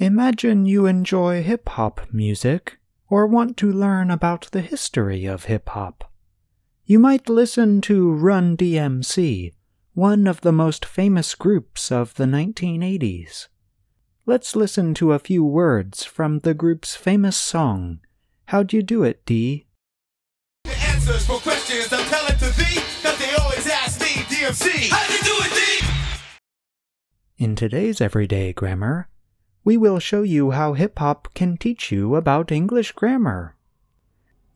[0.00, 5.70] Imagine you enjoy hip hop music or want to learn about the history of hip
[5.70, 6.12] hop.
[6.84, 9.54] You might listen to Run DMC,
[9.94, 13.48] one of the most famous groups of the 1980s.
[14.24, 17.98] Let's listen to a few words from the group's famous song,
[18.44, 19.66] How'd You Do It, D?
[20.62, 25.10] The answers for questions I'm telling to thee, cause they always ask me, DMC, how'd
[25.10, 25.86] you do it, D?
[27.36, 29.08] In today's everyday grammar,
[29.68, 33.54] we will show you how hip hop can teach you about English grammar.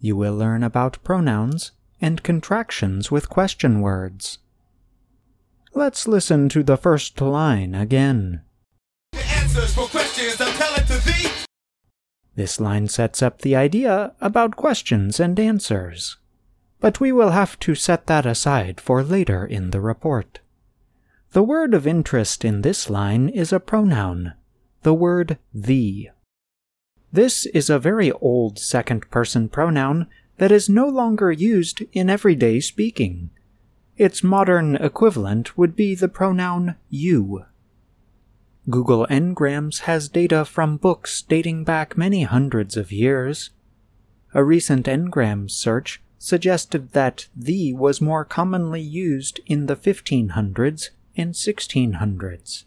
[0.00, 4.38] You will learn about pronouns and contractions with question words.
[5.74, 8.40] Let's listen to the first line again.
[9.12, 11.28] The answers for questions I'm telling to thee,
[12.34, 16.16] This line sets up the idea about questions and answers.
[16.80, 20.40] But we will have to set that aside for later in the report.
[21.32, 24.32] The word of interest in this line is a pronoun,
[24.82, 26.10] the word thee.
[27.12, 30.06] This is a very old second person pronoun
[30.38, 33.30] that is no longer used in everyday speaking.
[33.96, 37.44] Its modern equivalent would be the pronoun you.
[38.70, 43.50] Google Ngrams has data from books dating back many hundreds of years.
[44.34, 51.34] A recent Ngrams search suggested that thee was more commonly used in the 1500s and
[51.34, 52.64] 1600s.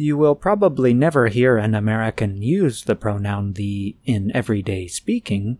[0.00, 5.58] You will probably never hear an American use the pronoun thee in everyday speaking,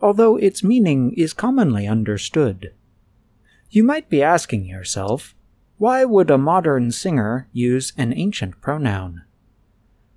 [0.00, 2.72] although its meaning is commonly understood.
[3.70, 5.36] You might be asking yourself,
[5.78, 9.22] why would a modern singer use an ancient pronoun?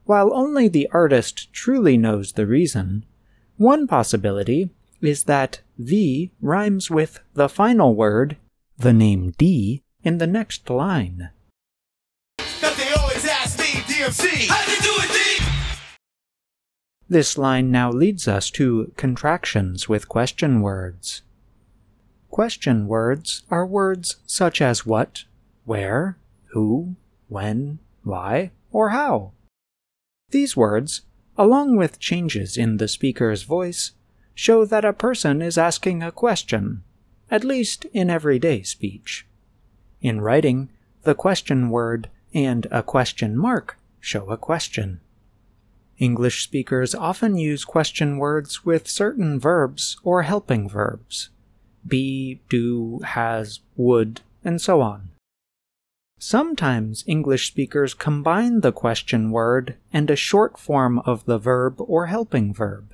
[0.06, 3.06] While only the artist truly knows the reason,
[3.58, 8.36] one possibility is that the rhymes with the final word,
[8.80, 11.30] the name D, in the next line.
[13.82, 15.46] DMC, how'd you do it, D?
[17.08, 21.24] This line now leads us to contractions with question words.
[22.30, 25.24] Question words are words such as what,
[25.66, 26.18] where,
[26.52, 26.96] who,
[27.28, 29.32] when, why, or how.
[30.30, 31.02] These words,
[31.38, 33.94] along with changes in the speaker's voice,
[34.36, 36.84] show that a person is asking a question,
[37.32, 39.26] at least in everyday speech.
[40.02, 40.70] In writing,
[41.04, 45.02] the question word and a question mark show a question.
[45.98, 51.30] English speakers often use question words with certain verbs or helping verbs
[51.86, 55.10] be, do, has, would, and so on.
[56.20, 62.08] Sometimes English speakers combine the question word and a short form of the verb or
[62.08, 62.94] helping verb.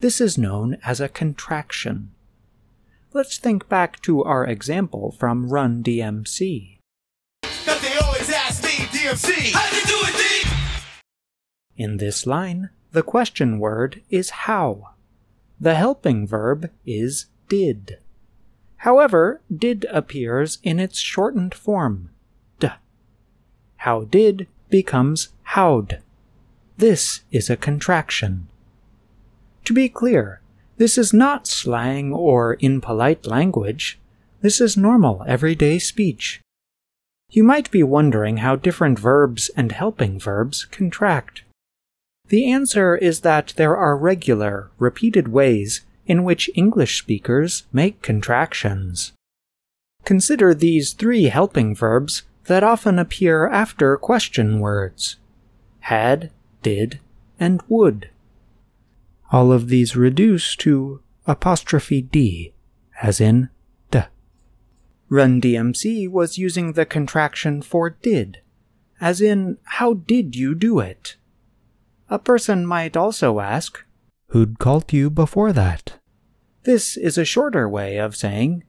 [0.00, 2.10] This is known as a contraction.
[3.12, 6.79] Let's think back to our example from Run DMC.
[8.86, 10.50] DMC, how'd you D?
[11.76, 14.90] In this line, the question word is how.
[15.60, 17.98] The helping verb is did.
[18.78, 22.10] However, did appears in its shortened form,
[22.58, 22.68] d.
[23.76, 26.00] How did becomes how'd.
[26.78, 28.48] This is a contraction.
[29.64, 30.40] To be clear,
[30.78, 33.98] this is not slang or impolite language.
[34.40, 36.40] This is normal everyday speech.
[37.30, 41.42] You might be wondering how different verbs and helping verbs contract.
[42.28, 49.12] The answer is that there are regular, repeated ways in which English speakers make contractions.
[50.04, 55.16] Consider these three helping verbs that often appear after question words
[55.80, 56.30] had,
[56.62, 57.00] did,
[57.38, 58.10] and would.
[59.32, 62.52] All of these reduce to apostrophe D,
[63.02, 63.48] as in.
[65.12, 68.42] Run DMC was using the contraction for did,
[69.00, 71.16] as in how did you do it?
[72.08, 73.84] A person might also ask,
[74.28, 75.94] Who'd called you before that?
[76.62, 78.62] This is a shorter way of saying,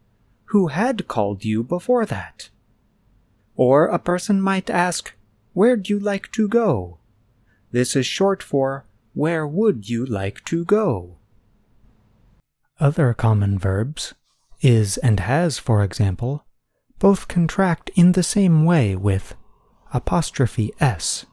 [0.45, 2.49] Who had called you before that?
[3.55, 5.13] Or a person might ask,
[5.53, 6.97] Where'd you like to go?
[7.71, 11.17] This is short for, Where would you like to go?
[12.79, 14.15] Other common verbs,
[14.61, 16.45] is and has, for example,
[16.99, 19.35] both contract in the same way with
[19.93, 21.25] apostrophe s.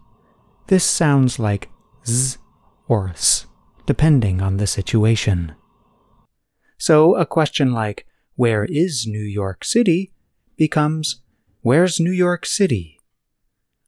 [0.68, 1.68] This sounds like
[2.06, 2.38] z
[2.88, 3.46] or s,
[3.86, 5.54] depending on the situation.
[6.78, 10.12] So a question like, Where is New York City?
[10.56, 11.22] becomes,
[11.60, 12.98] Where's New York City?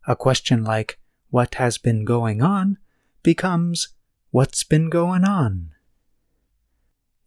[0.07, 0.99] A question like,
[1.31, 2.79] What has been going on?
[3.23, 3.89] becomes,
[4.31, 5.71] What's been going on?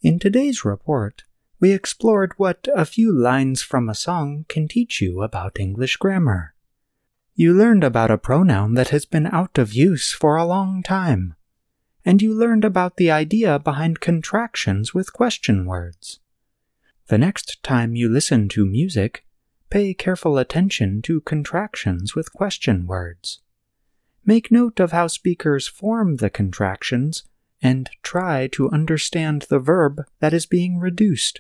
[0.02, 1.24] In today's report,
[1.64, 6.54] we explored what a few lines from a song can teach you about English grammar.
[7.36, 11.36] You learned about a pronoun that has been out of use for a long time.
[12.04, 16.20] And you learned about the idea behind contractions with question words.
[17.08, 19.26] The next time you listen to music,
[19.70, 23.40] pay careful attention to contractions with question words.
[24.26, 27.24] Make note of how speakers form the contractions
[27.62, 31.40] and try to understand the verb that is being reduced.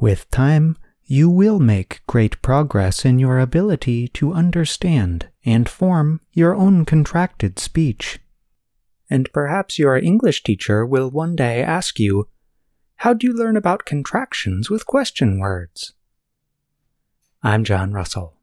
[0.00, 6.54] With time, you will make great progress in your ability to understand and form your
[6.54, 8.18] own contracted speech.
[9.10, 12.28] And perhaps your English teacher will one day ask you,
[12.96, 15.92] How do you learn about contractions with question words?
[17.42, 18.34] I'm John Russell.